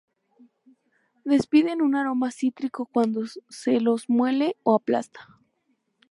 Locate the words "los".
3.79-4.09